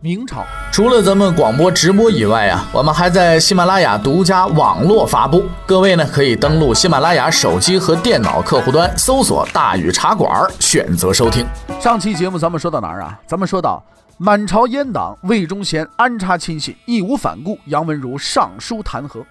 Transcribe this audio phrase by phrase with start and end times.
[0.00, 5.44] 明朝除了咱们广播直播以外啊，我们还在喜马拉雅独家网络发布。
[5.64, 11.46] 各位呢，可以登录喜马拉雅手机和电脑客户端，搜索“大禹茶馆”，选择收听。
[11.80, 13.18] 上期节目咱们说到哪儿啊？
[13.26, 13.82] 咱们说到
[14.18, 17.58] 满朝阉党，魏忠贤安插亲信，义无反顾。
[17.64, 19.24] 杨文如上书弹劾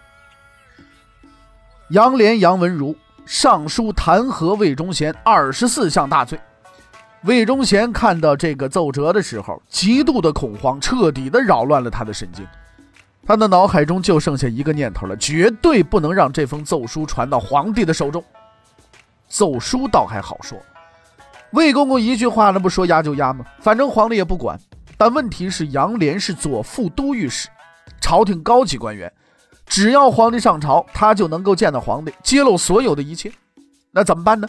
[1.89, 2.95] 杨涟、杨文如
[3.27, 6.39] 上书弹劾魏忠贤二十四项大罪。
[7.25, 12.45] 魏忠贤看到这个奏折的时候，极度的恐慌，彻底的扰乱了他的神经。
[13.25, 18.23] 他的脑海中就剩下一个念头了：绝对不能让这封奏书传到皇帝的手中。
[19.27, 20.59] 奏书倒还好说，
[21.49, 23.43] 魏公公一句话，那不说压就压吗？
[23.59, 24.59] 反正皇帝也不管。
[24.95, 27.49] 但问题是，杨涟是左副都御史，
[27.99, 29.11] 朝廷高级官员，
[29.65, 33.31] 只要皇帝上朝，他就能够见到皇帝，揭露所有的一切。
[33.89, 34.47] 那怎么办呢？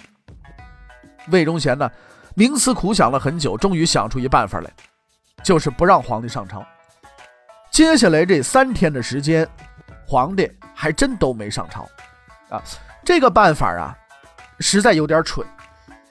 [1.31, 1.91] 魏忠贤呢？
[2.37, 4.71] 冥思苦想了很久，终于想出一办法来，
[5.43, 6.63] 就是不让皇帝上朝。
[7.71, 9.49] 接下来这三天的时间，
[10.07, 11.89] 皇帝还真都没上朝
[12.51, 12.63] 啊！
[13.03, 13.97] 这个办法啊，
[14.61, 15.47] 实在有点蠢，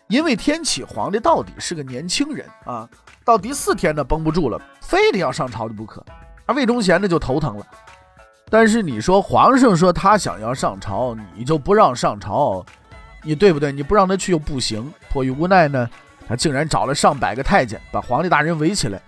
[0.07, 2.89] 因为天启皇帝到底是个年轻人啊，
[3.23, 6.03] 到第四天呢绷不住了，非得要上朝的不可。
[6.47, 7.67] 而魏忠贤呢就头疼了。
[8.49, 12.65] 但是你说皇上说他想要上朝，你就不让上朝，
[13.21, 13.71] 你对不对？
[13.71, 15.87] 你不让他去又不行，迫于无奈呢。
[16.27, 18.99] 他竟然找了上百个太监，把皇帝大人围起来，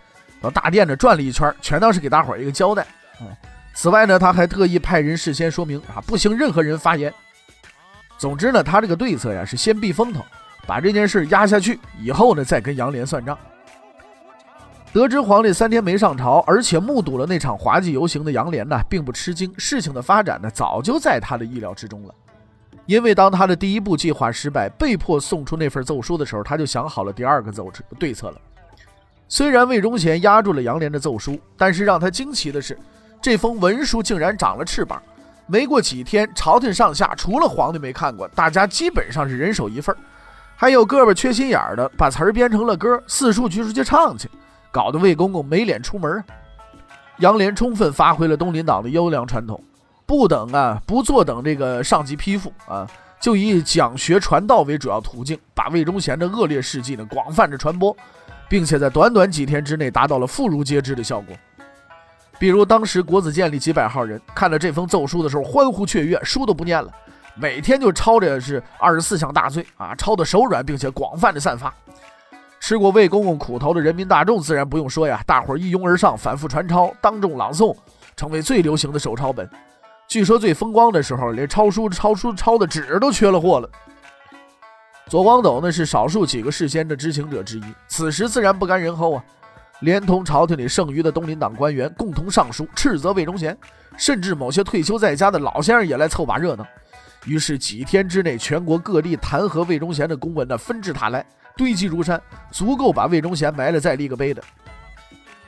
[0.41, 2.85] 到大殿这转了一圈，全当是给大伙儿一个交代。
[3.21, 3.27] 嗯，
[3.73, 7.13] 此外呢，他还特意派人事先说明啊，不行任何人发言。
[8.17, 10.23] 总之呢，他这个对策呀是先避风头，
[10.65, 13.38] 把这件事压下去，以后呢再跟杨莲算账。
[14.94, 22.13] 得知皇帝三天没上朝，而且目睹了那场滑稽游行的杨莲呢，并不吃惊，事情的发展呢早就在他的意料之中了。
[22.88, 28.42] 因为当他的第一步计划失败，被迫送出那份奏书的时候，他就想好了第二个奏对策了。
[29.28, 32.80] 虽然魏忠贤压住了杨涟的奏书，但是让他惊奇的是，
[33.22, 35.03] 这封文书竟然长了翅膀。
[35.48, 40.00] 没过几天，朝廷上下除了皇帝没看过，大家基本上是人手一份儿
[40.56, 44.30] 还有个把缺心眼儿的，把词儿编成了歌，四处举出去唱去，
[44.72, 46.24] 搞得魏公公没脸出门。
[47.18, 49.62] 杨涟充分发挥了东林党的优良传统。
[50.07, 57.95] 不等啊，不坐等这个上级批复啊，就以讲学传道为主要途径，把魏忠贤的恶劣事迹呢广泛的传播，
[58.47, 61.35] 并且在短短几天之内达到了妇孺皆知的效果。
[62.40, 66.89] 比如当时国子监里几百号人看了这封奏书的时候，欢呼雀跃，书都不念了，
[67.35, 71.74] 每天就抄着是二十四项大罪啊，抄的手软，并且广泛的散发。
[72.62, 77.75] 吃过魏公公苦头的人民大众自然不用说呀，大伙儿一拥而上，反复传抄，当众朗诵，
[78.16, 79.50] 成为最流行的手抄本。
[80.07, 83.69] 据说最风光的时候，连抄书、抄书、抄的纸都缺了货了。
[85.07, 89.23] 左光斗呢是少数几个事先的知情者之一，此时自然不甘人后啊，
[89.81, 93.57] 连同朝廷里剩余的东林党官员共同上书斥责魏忠贤，
[93.97, 96.66] 甚至某些退休在家的老先生也来凑把热闹。
[97.25, 101.25] 于是几天之内，全国各地弹劾魏忠贤的公文呢纷至沓来，
[101.57, 104.41] 堆积如山，足够把魏忠贤埋了再立个碑的。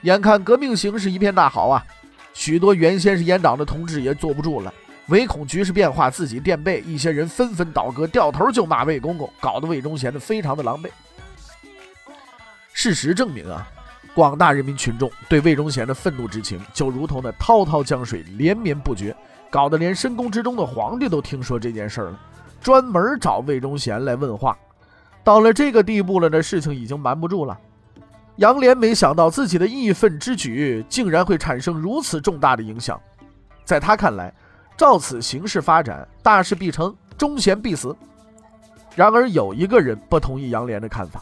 [0.02, 1.86] 眼看革命形势一片大好啊！
[2.34, 4.73] 许多原先是阉党的同志也坐不住了，
[5.07, 10.90] 唯恐局势变化，自己垫背，一些人纷纷倒戈，掉头就骂魏公公，搞得魏忠贤的非常的狼狈。
[12.72, 13.67] 事实证明啊，
[14.13, 19.13] 广大人民群众对魏忠贤的愤怒之情，就如同那滔滔江水连绵不绝，
[19.50, 22.19] 搞得连深宫之中的皇帝都听说这件事了，
[22.61, 24.57] 专门找魏忠贤来问话。
[25.23, 27.59] 到了这个地步了，这事情已经瞒不住了。
[28.40, 32.98] 杨涟没想到自己的义愤之举竟然会产生如此重大的影响，
[33.66, 34.34] 在他看来，
[34.78, 37.94] 照此形势发展，大事必成，忠贤必死。
[38.96, 41.22] 然而有一个人不同意杨涟的看法，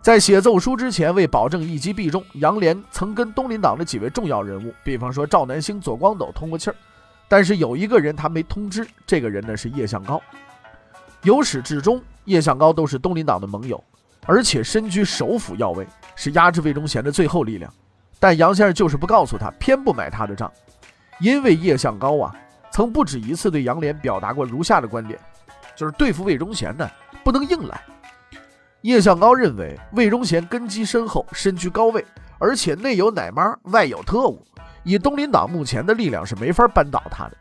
[0.00, 6.76] 在写奏书之前，为保证一击必中，杨涟曾跟东林党的几位重要人物，比方说赵南星、左光斗通过气儿，
[7.26, 10.22] 但是有一个人他没通知，这个人呢是叶向高。
[11.24, 13.82] 由始至终，叶向高都是东林党的盟友。
[14.26, 15.84] 而且身居首辅要位，
[16.20, 17.72] 是压制魏忠贤的最后力量。
[18.18, 20.52] 但杨先生就是不告诉他，偏不买他的账。
[21.18, 22.36] 因为叶向高啊，
[22.70, 25.18] 曾不止一次对杨涟表达过如下的观点：
[25.74, 26.86] 就是对付魏忠贤呢，
[27.24, 27.80] 不能硬来。
[28.82, 32.04] 叶向高认为，魏忠贤根基深厚，身居高位，
[32.38, 34.44] 而且内有奶妈，外有特务，
[34.82, 37.36] 以东林党目前的力量是没法扳倒他的。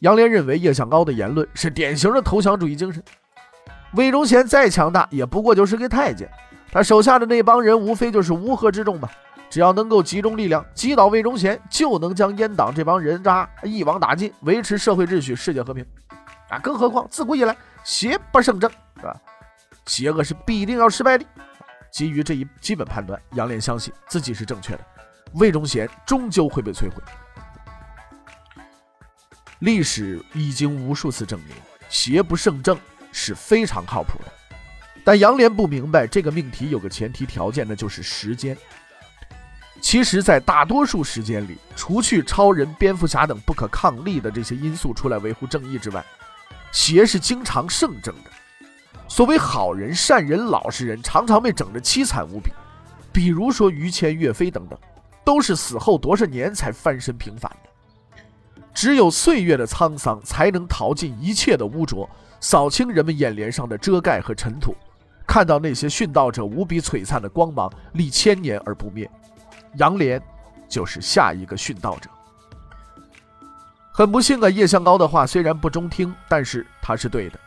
[0.00, 3.00] 杨涟认为叶向高的言论是典型的投降主义精神。
[3.94, 6.28] 魏忠贤再强大，也不过就是个太监，
[6.70, 9.08] 他手下的那帮人无非就是乌合之众嘛。
[9.48, 15.84] 只要能够集中力量击倒魏忠贤，就能将阉党这帮人渣一网打尽，维持社会秩序、世界和平。
[16.48, 19.16] 啊，更何况自古以来邪不胜正，是吧？
[19.86, 21.24] 邪恶是必定要失败的。
[21.90, 24.80] 基于这一基本判断，杨涟相信自己是正确的，
[25.32, 27.02] 魏忠贤终究会被摧毁。
[29.58, 31.56] 历史已经无数次证明，
[31.88, 32.78] 邪不胜正
[33.10, 34.32] 是非常靠谱的。
[35.04, 38.56] 但杨涟不明白这个命题有个前提条件，那就是时间。
[39.80, 46.04] 其实，在大多数时间里，除去超人、蝙蝠侠等不可抗力的这些因素出来维护正义之外，
[46.70, 48.30] 邪是经常胜正的。
[49.08, 52.52] 所谓好人、善人、老实人，常常被整得凄惨无比。
[53.10, 54.78] 比如说于谦、岳飞等等，
[55.24, 58.22] 都是死后多少年才翻身平反的。
[58.72, 62.08] 只有岁月的沧桑，才能淘尽一切的污浊，
[62.38, 64.76] 扫清人们眼帘上的遮盖和尘土，
[65.30, 69.08] 看到那些殉道者无比璀璨的光芒，历千年而不灭。
[69.76, 70.20] 杨涟
[70.68, 72.10] 就是下一个殉道者。
[73.92, 77.38] 很不幸啊，叶向高的话虽然不中听，但是他是对的。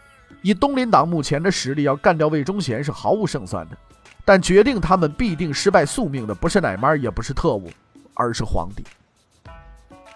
[0.42, 3.78] 以东林党目前的实力，要干掉魏忠贤是毫无胜算的。
[4.24, 7.70] 但决定他们必定失败宿命的，不是奶妈，也不是特务，
[8.14, 8.86] 而是皇帝。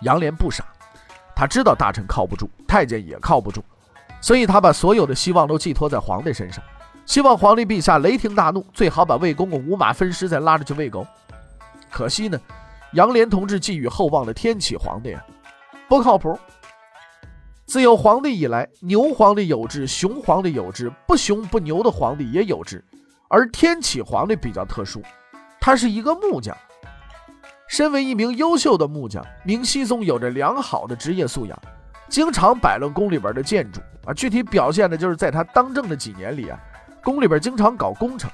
[0.03, 0.63] 杨涟不傻，
[1.35, 3.61] 他知道大臣靠不住，太监也靠不住，
[4.21, 6.63] 所以他把所有的希望都寄托在皇帝身上，
[7.07, 11.07] 希望皇帝陛下雷霆大怒，最好把魏公公五马分尸，再拉着去喂狗。
[11.89, 12.37] 可惜呢，
[12.93, 15.25] 杨涟同志寄予厚望的天启皇帝啊，
[15.87, 16.37] 不靠谱。
[17.65, 22.83] 自有皇帝以来，牛皇帝有之，熊皇帝有之，不熊不牛的皇帝也有之。
[23.29, 25.01] 而天启皇帝比较特殊，
[25.61, 26.55] 他是一个木匠。
[27.67, 31.57] 身为一名优秀的木匠，明熹宗有着良好的职业素养，
[32.09, 34.13] 经常摆弄宫里边的建筑啊。
[34.13, 36.57] 具体表现的就是在他当政的几年里啊，
[37.07, 38.29] 宫里边经常搞工程，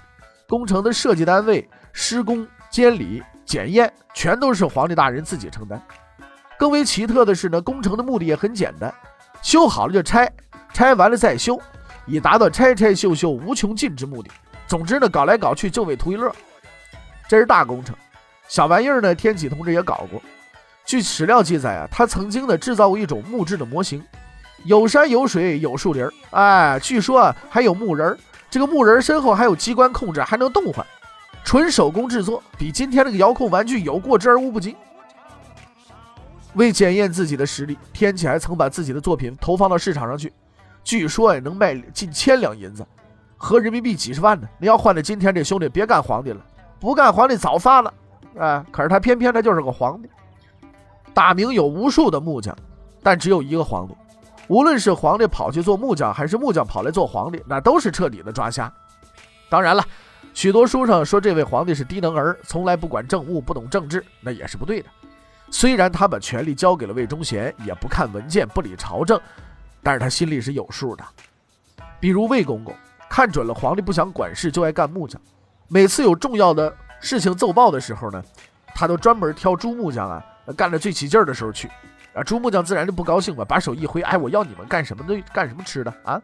[0.50, 3.22] 工程的设计单位、施工、监理。
[3.46, 5.80] 检验全都是皇帝大人自己承担。
[6.58, 8.92] 更为奇特的是呢，工程的目的也很简单，
[9.44, 10.28] 修好了就拆，
[10.74, 11.62] 拆完了再修，
[12.08, 14.32] 以达到拆拆修修无穷尽之目的。
[14.66, 16.34] 总之呢，搞来搞去就为图一乐。
[17.28, 17.96] 这是大工程，
[18.48, 20.20] 小玩意儿呢，天启同志也搞过。
[20.84, 24.04] 据史料记载啊，他曾经呢制造过一种木质的模型，
[24.64, 28.18] 有山有水有树林儿哎，据说啊还有木人儿
[28.54, 30.86] 这个木人身后还有机关控制，还能动换。
[31.44, 34.78] 纯手工制作，比今天这个遥控玩具有过之而无不及。
[36.54, 40.32] 为检验自己的实力，天启还曾把自己的作品投放到市场上去，
[40.84, 42.86] 据说也能卖近千两银子，
[43.38, 44.48] 合人民币几十万呢。
[44.60, 46.40] 你要换在今天，这兄弟别干皇帝了，
[46.80, 47.92] 不干皇帝早发了。
[48.38, 50.08] 哎，可是他偏偏他就是个皇帝。
[51.12, 52.56] 大明有无数的木匠，
[53.02, 53.96] 但只有一个皇帝。
[54.48, 58.72] 无论是皇帝跑去做木匠，还是木匠跑来做皇帝，那都是彻底的抓瞎。
[59.50, 59.84] 当然了。
[60.36, 64.90] 许多书上说这位皇帝是低能儿，从来不管政务，不懂政治，那也是不对的。
[65.52, 69.22] 虽然他把权力交给了魏忠贤，也不看文件，不理朝政，
[69.84, 71.04] 但是他心里是有数的。
[72.00, 72.74] 比如魏公公
[73.08, 75.22] 看准了皇帝不想管事，就爱干木匠。
[75.68, 78.24] 每次有重要的事情奏报的时候呢，
[78.74, 80.26] 他都专门挑朱木匠啊
[80.58, 81.70] 干的最起劲儿的时候去。
[82.14, 85.22] 啊，朱木匠自然就不高兴了，把手一挥，哎，我要你们干什么的？
[85.34, 86.22] 干什么吃的啊？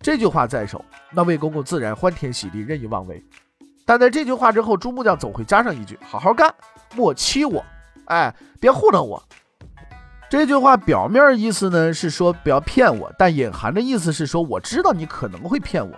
[0.00, 3.22] 这句话在手，那魏公公自然欢天喜地，任意妄为。
[3.84, 6.52] 但在这句话之后，朱木匠总会加上一句：“好好干，
[6.94, 7.64] 莫欺我。”
[8.06, 9.22] 哎，别糊弄我。
[10.30, 15.94] 这句话表面意思呢是说不要骗我，但隐含的意思是说我知道你可能会骗我。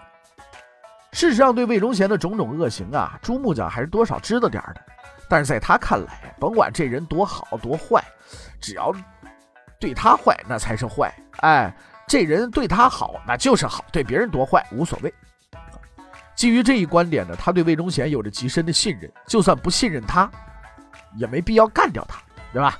[1.13, 4.81] 事实上，对魏忠贤的种种恶行啊，朱木匠还是多少知道点的。
[5.29, 8.03] 但是在他看来，甭管这人多好多坏，
[8.61, 8.93] 只要
[9.79, 11.13] 对他坏，那才是坏。
[11.39, 11.75] 哎。
[12.07, 15.13] 这人对他好，那就是好；对别人多坏无所谓。
[16.37, 19.11] 基于这一观点呢，他对魏忠贤有着极深的信任。
[19.27, 20.31] 就算不信任他，
[21.17, 22.79] 也没必要干掉他，对吧？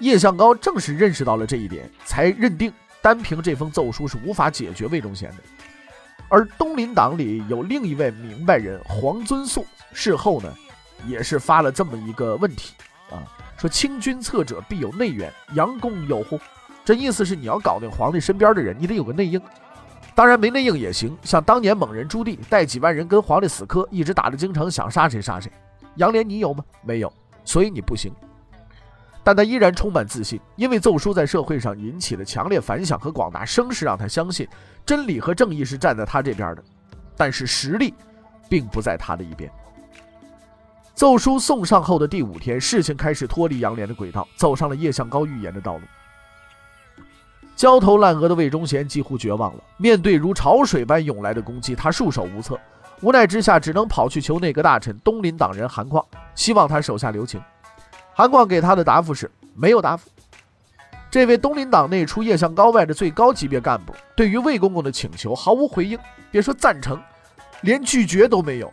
[0.00, 5.36] 叶向高正是认识到了这一点，才认定单凭这封奏书是无法解决魏忠贤的。
[6.28, 10.52] 而东林党里有另一位明白人黄遵素，事后呢，
[11.06, 12.74] 也是发了这么一个问题
[13.10, 13.22] 啊，
[13.56, 16.38] 说清君侧者必有内援，杨公有乎？
[16.84, 19.40] 这意思是你要搞定皇帝身边的人，你得有个内应。
[20.14, 25.50] 当然没内应也行，像当年猛人朱棣带几万人跟皇帝死磕，一直打着京城，想杀谁杀谁。
[25.96, 26.64] 杨涟你有吗？
[26.82, 27.12] 没有，
[27.44, 28.12] 所以你不行。
[29.22, 34.46] 但他依然充满自信，因为奏书在社会上引起了强烈反响和广大声势，让他相信
[34.86, 36.62] 真理和正义是站在他这边的。
[37.16, 37.92] 但是实力
[38.48, 39.50] 并不在他的一边。
[40.96, 45.82] 奏书送上后的第五天，事情开始脱离杨涟的轨道，走上了叶向高预言的道路。
[47.54, 52.58] 焦头烂额的魏忠贤几乎绝望了，面对如潮水般涌来的攻击，他束手无策。
[53.02, 56.02] 无奈之下，只能跑去求内阁大臣东林党人韩况，
[56.34, 57.38] 希望他手下留情。
[58.14, 60.08] 韩况给他的答复是没有答复。
[61.10, 65.98] 这位东林党内除叶向高外的最高级别干部，对于魏公公的请求毫无回应，
[66.30, 66.98] 别说赞成，
[67.60, 68.72] 连拒绝都没有。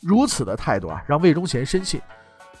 [0.00, 2.00] 如此的态度啊，让魏忠贤深信，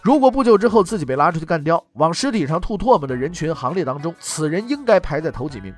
[0.02, 5.74] 如果不久之后自己被拉出去干掉，往尸体上吐唾沫的人群行列当中，此人应该排在头几名。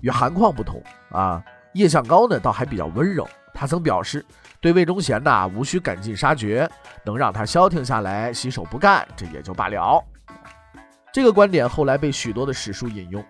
[0.00, 4.24] 与韩况不同啊，叶向高呢倒还比较温柔，他曾表示
[4.60, 6.70] 对魏忠贤呐无需赶尽杀绝，
[7.04, 10.02] 能让他消停下来，洗手不干，这也就罢了。
[11.12, 13.24] 这个观点后来被许多的史书引用，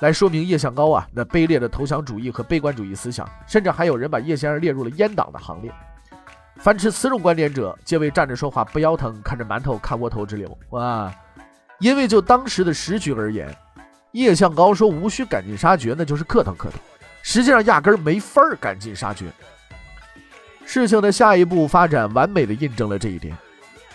[0.00, 5.72] 来说明叶向高啊那卑劣的投降主义和悲观主义思想，甚至还有人把叶先生列入了阉党的行列。
[6.66, 11.14] 凡持此种观点者，皆为站着说话不腰疼，看着馒头看窝头之流啊！
[11.78, 13.56] 因为就当时的时局而言，
[14.10, 16.76] 叶向高说无需赶尽杀绝，那就是客套客套，
[17.22, 19.26] 实际上压根儿没法儿赶尽杀绝。
[20.64, 23.32] 事情的下一步发展，完美的印证了这一点。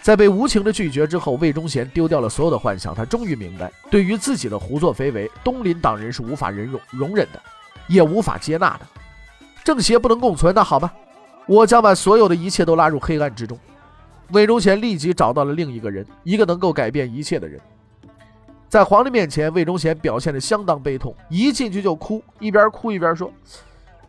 [0.01, 7.41] 在被无情的拒绝之后，魏忠贤丢掉了所有的幻想，他终于明白，对于自己的胡作非为，东林党人是无法忍容容忍的，
[7.89, 8.87] 也无法接纳的。
[9.61, 10.93] 正邪不能共存，那好吧。
[11.51, 13.59] 我将把所有的一切都拉入黑暗之中。
[14.29, 17.59] 魏忠贤立即找到了另一个人，一个能够改变一切的人。
[18.69, 23.29] 在皇帝面前，魏忠贤表现得相当悲痛，一进去就哭，一边哭一边说：“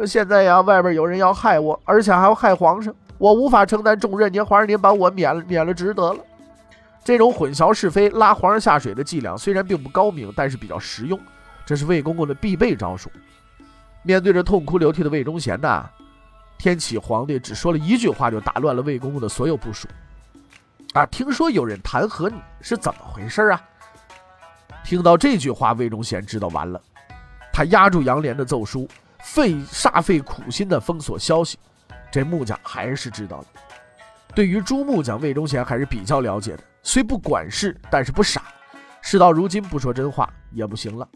[0.06, 4.32] 现在呀，外边有人要害我，而且还要害皇上，我无法承担重任。
[4.32, 6.20] 您皇上，您把我免了，免了职得了。”
[7.02, 11.18] 这种混淆是非、拉皇上下水的伎俩虽然并不高明，但是比较实用，
[11.66, 13.10] 这是魏公公的必备招数。
[14.04, 15.90] 面对着痛哭流涕的魏忠贤呐。
[16.62, 19.88] 天启皇帝只说了一句话，就打乱了魏公公的所有部署。
[20.94, 23.60] 啊，听说有人弹劾你，是怎么回事啊？
[24.84, 26.80] 听到这句话，魏忠贤知道完了。
[27.52, 28.88] 他压住杨涟的奏疏，
[29.24, 31.58] 费煞费苦心的封锁消息。
[32.12, 33.46] 这木匠还是知道的。
[34.32, 36.62] 对于朱木匠，魏忠贤还是比较了解的。
[36.84, 38.40] 虽不管事，但是不傻。
[39.00, 41.08] 事到如今，不说真话也不行了。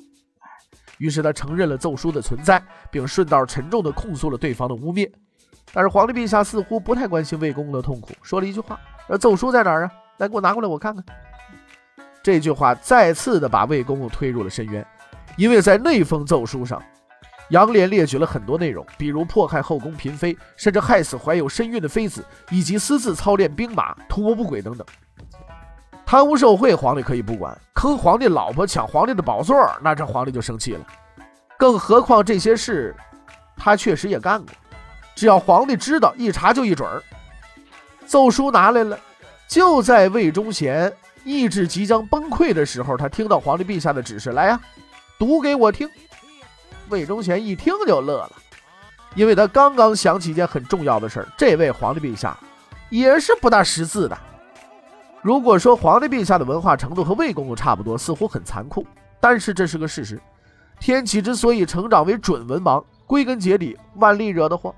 [0.99, 2.61] 于是他承认了奏疏的存在，
[2.91, 5.09] 并顺道沉重的控诉了对方的污蔑。
[5.73, 9.93] 但是皇帝陛下似乎不太关心魏公公的痛苦，说了一句话：“呃，奏书在哪儿啊？
[10.19, 11.05] 来，给我拿过来，我看看。”
[12.23, 14.85] 这句话再次的把魏公公推入了深渊，
[15.37, 16.83] 因为在那封奏书上，
[17.51, 24.85] 杨涟列举了很多内容，比如迫害后宫嫔妃，甚至害死怀有身孕的妃子，以及私自操练兵马、图谋不轨等等。
[26.05, 30.87] 贪污受贿，皇帝可以不管；坑皇帝老婆、抢皇帝的宝座，那这皇帝就生气了。
[31.59, 32.95] 更何况这些事，
[33.57, 34.49] 他确实也干过。
[35.17, 37.03] 只要皇帝知道，一查就一准儿。
[38.07, 38.97] 奏书拿来了，
[39.49, 40.93] 就在魏忠贤
[41.25, 44.61] 意志即将崩溃的时候，他听到皇帝陛下的指示，来呀，
[45.19, 45.89] 读给我听。
[46.91, 48.33] 魏忠贤一听就乐了，
[49.17, 52.39] 因为他刚刚想起一件很重要的事儿：这位皇帝陛下
[52.91, 54.17] 也是不大识字的。
[55.23, 58.87] 如果说皇帝陛下的文化程度和魏公公差不多，似乎很残酷，
[59.19, 60.21] 但是这是个事实。
[60.79, 64.73] 天启之所以成长为准文王，归根结底，万历惹的祸。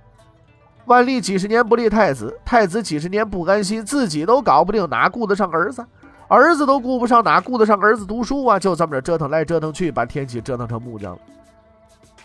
[0.88, 5.84] 万历几十年不立太子，太子几十年不甘心，自己都搞不定，哪顾得上儿子？
[6.26, 8.58] 儿子都顾不上，哪顾得上儿子读书啊？
[8.58, 11.18] 就这么着折腾来折腾去，把天启折腾成木匠了。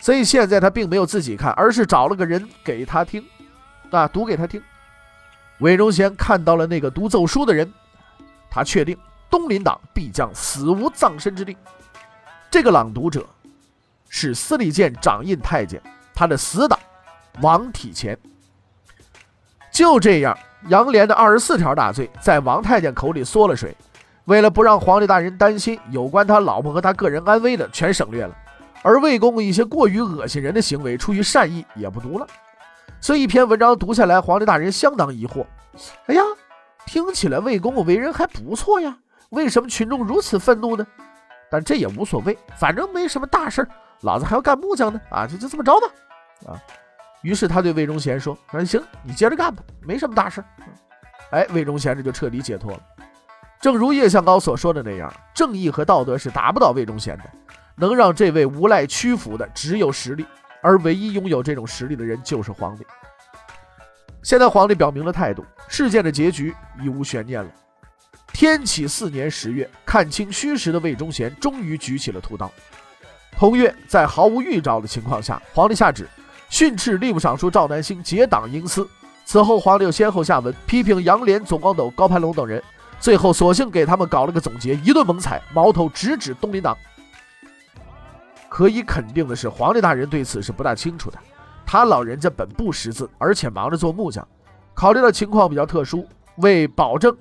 [0.00, 3.24] 所以现在他并没有自己看，而是找了个人给他听，
[3.90, 4.62] 啊，读给他听。
[5.60, 7.70] 韦忠贤看到了那个读奏书的人，
[8.50, 8.96] 他确定
[9.30, 11.56] 东林党必将死无葬身之地。
[12.50, 13.26] 这个朗读者
[14.08, 15.80] 是司礼监掌印太监，
[16.14, 16.78] 他的死党
[17.40, 18.18] 王体乾。
[19.74, 20.38] 就这样，
[20.68, 23.76] 杨涟的二十四条大罪在王太监口里缩了水。
[24.26, 28.32] 为了不让皇帝大人担心有关他老婆和他个人安危的，全省略了。
[28.84, 32.26] 而魏公公一些过于恶心人的行为，出于善意也不读了。
[33.00, 35.44] 所以一篇文章读下来，皇帝大人相当疑惑：
[36.06, 36.22] 哎呀，
[36.86, 38.96] 听起来魏公公为人还不错呀，
[39.30, 40.86] 为什么群众如此愤怒呢？
[41.50, 43.66] 但这也无所谓，反正没什么大事
[44.02, 45.00] 老子还要干木匠呢。
[45.10, 45.88] 啊，就就这么着吧。
[46.46, 46.54] 啊。
[47.24, 50.44] 于是他对魏忠贤说：“说行，你接着干吧，没什么大事。”
[51.32, 52.80] 哎，魏忠贤这就彻底解脱了。
[53.62, 57.24] 正如叶向高所说的那样，正义和道德是打不倒魏忠贤的，
[57.76, 60.26] 能让这位无赖屈服的只有实力，
[60.62, 62.86] 而唯一拥有这种实力的人就是皇帝。
[64.22, 67.50] 现在皇帝表明了态度，事件的结局已无悬念了。
[68.34, 72.52] 天启四年十月，看清虚实的魏忠贤终于举起了屠刀。
[73.32, 76.06] 同月，在毫无预兆的情况下，皇帝下旨。
[76.54, 78.88] 训斥吏部尚书赵南星结党营私，
[79.24, 82.62] 此后，皇帝又先后下文批评杨涟、左光斗、高攀龙等人，
[83.00, 86.78] 最后索性给他们搞了个总结，一顿猛踩，矛头直指东林党。
[88.48, 91.18] 可以肯定的是，皇帝大人对此是不大清楚的。
[91.66, 94.24] 他老人家本不识字，而且忙着做木匠，
[94.74, 96.06] 考虑到情况比较特殊，
[96.36, 97.12] 为保证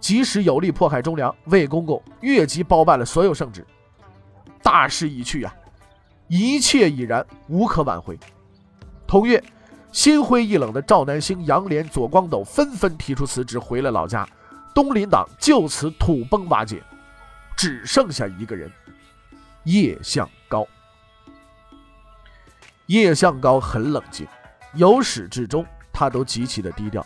[0.00, 3.64] 及时有力迫害忠良，魏公公越级包办了所有圣旨。
[4.64, 5.54] 大势已去呀，
[6.26, 8.18] 一切已然，无可挽回。
[9.10, 9.42] 同月。
[9.90, 14.24] 心灰意冷的赵南星、杨连、左光斗纷纷提出辞职，回了老家。
[14.72, 16.80] 东林党就此土崩瓦解，
[17.56, 18.70] 只剩下一个人——
[19.66, 20.64] 叶向高。
[22.86, 24.24] 叶向高很冷静，
[24.74, 27.04] 由始至终他都极其的低调。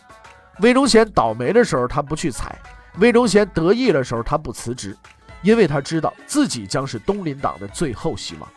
[0.60, 2.54] 魏忠贤倒霉的时候，他不去踩；
[2.98, 4.94] 魏忠贤得意的时候，他不辞职，
[5.40, 8.50] 因为他知道自己将是东林党的最后希望，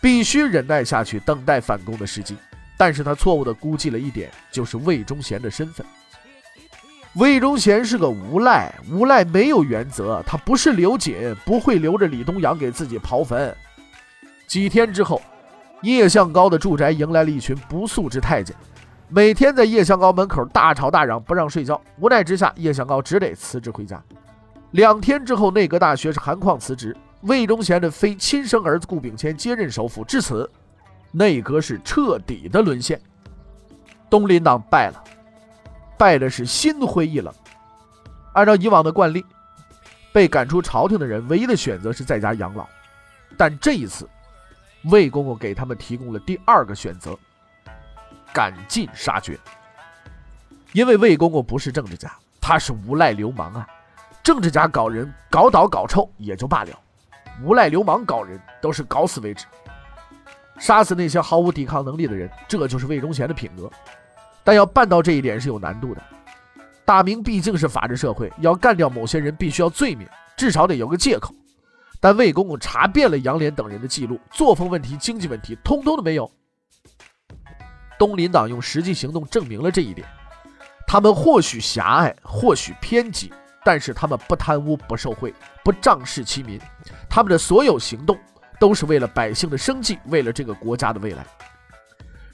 [0.00, 2.36] 必须忍耐下去，等待反攻的时机。
[2.76, 5.84] 但是他错误地估计了一点，就是魏忠贤的身份。
[7.14, 13.52] 魏忠贤是个无赖，无赖没有原则，他不是刘瑾，不会留着李东阳给自己刨坟。
[14.46, 15.20] 几天之后，
[15.82, 18.54] 叶向高的住宅迎来了一群不速之太监，
[19.08, 21.80] 每天在叶向高门口大吵大嚷，不让睡觉。
[21.98, 24.00] 无奈之下，叶向高只得辞职回家。
[24.72, 30.48] 两天之后，内阁大学士韩况辞职，魏忠贤的非亲生儿子顾秉谦接任首辅，至此。
[31.10, 33.00] 内阁是彻底的沦陷，
[34.10, 35.02] 东林党败了，
[35.96, 37.32] 败的是心灰意冷。
[38.34, 39.24] 按照以往的惯例，
[40.12, 42.68] 被赶出朝廷的人唯一的选择是在家养老，
[43.38, 44.06] 但这一次，
[44.84, 47.18] 魏公公给他们提供了第二个选择：
[48.32, 49.38] 赶尽杀绝。
[50.74, 53.66] 因为魏公公不是政治家，他是无赖流氓啊！
[54.22, 56.78] 政治家搞人搞倒搞臭也就罢了，
[57.42, 59.46] 无赖流氓搞人都是搞死为止。
[60.58, 63.70] 杀死那些毫无抵抗能力的人，这就是魏忠贤的品格。
[64.42, 66.02] 但要办到这一点是有难度的。
[66.84, 71.34] 大明毕竟是法治社会，要干掉某些人，必须要罪名，至少得有个借口。
[72.00, 76.30] 但魏公公查遍了杨涟等人的记录，作风问题、经济问题，通通都没有。
[77.98, 80.06] 东林党用实际行动证明了这一点。
[80.86, 83.32] 他们或许狭隘，或许偏激，
[83.64, 86.60] 但是他们不贪污、不受贿、不仗势欺民，
[87.08, 88.18] 他们的所有行动。
[88.60, 91.24] 都是为了百姓的生计，为了这个国家的未来。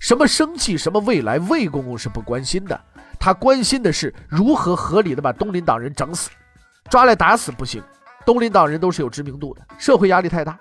[0.01, 2.81] 什么生计，什么未来，魏公公是不关心的。
[3.21, 6.31] 他关心的是如何合理的把东林党人整死。
[6.89, 7.83] 抓来打死不行，
[8.25, 10.59] 东林党人都是有知名度的，社会压力太大。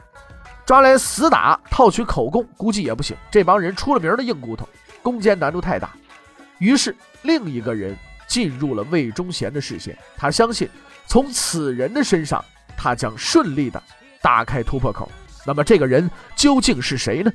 [0.65, 3.15] 抓来死打，套取口供，估计也不行。
[3.31, 4.67] 这帮人出了名的硬骨头，
[5.01, 5.91] 攻坚难度太大。
[6.59, 7.97] 于是，另一个人
[8.33, 9.95] 进入了魏忠贤的视线。
[10.17, 10.67] 他相信，
[11.05, 12.43] 从此人的身上，
[12.75, 13.79] 他将顺利的
[14.23, 15.07] 打开突破口。
[15.45, 17.31] 那么这个人究竟是谁呢？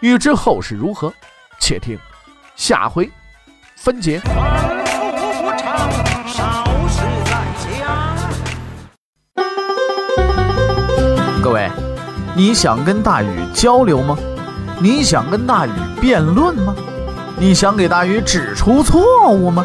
[0.00, 1.14] 欲知后事如何，
[1.60, 1.96] 且听
[2.56, 3.08] 下回
[3.76, 4.20] 分解。
[11.40, 11.70] 各位，
[12.34, 14.18] 你想跟大禹交流吗？
[14.80, 16.74] 你想跟大禹辩论吗？
[17.38, 19.64] 你想给大禹指出错误吗？